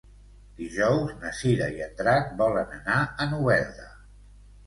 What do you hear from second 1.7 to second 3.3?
i en Drac volen anar a